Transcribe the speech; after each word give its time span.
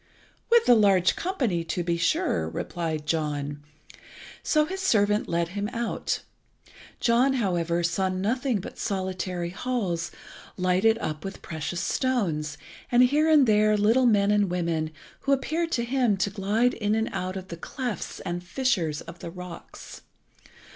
"With 0.49 0.65
the 0.65 0.73
large 0.73 1.15
company, 1.15 1.63
to 1.65 1.83
be 1.83 1.95
sure," 1.95 2.49
replied 2.49 3.05
John. 3.05 3.61
So 4.41 4.65
his 4.65 4.79
servant 4.79 5.29
led 5.29 5.49
him 5.49 5.69
out. 5.69 6.21
John, 6.99 7.33
however, 7.33 7.83
saw 7.83 8.09
nothing 8.09 8.59
but 8.61 8.79
solitary 8.79 9.51
halls 9.51 10.09
lighted 10.57 10.97
up 10.97 11.23
with 11.23 11.43
precious 11.43 11.81
stones, 11.81 12.57
and 12.91 13.03
here 13.03 13.29
and 13.29 13.45
there 13.45 13.77
little 13.77 14.07
men 14.07 14.31
and 14.31 14.49
women, 14.49 14.89
who 15.19 15.33
appeared 15.33 15.71
to 15.73 15.83
him 15.83 16.17
to 16.17 16.31
glide 16.31 16.73
in 16.73 16.95
and 16.95 17.07
out 17.13 17.37
of 17.37 17.49
the 17.49 17.55
clefts 17.57 18.19
and 18.21 18.43
fissures 18.43 19.01
of 19.01 19.19
the 19.19 19.29
rocks. 19.29 20.01